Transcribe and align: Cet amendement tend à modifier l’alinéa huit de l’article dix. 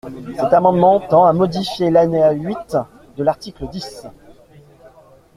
Cet 0.35 0.51
amendement 0.53 0.99
tend 0.99 1.25
à 1.25 1.33
modifier 1.33 1.91
l’alinéa 1.91 2.31
huit 2.31 2.75
de 3.17 3.23
l’article 3.23 3.67
dix. 3.69 4.07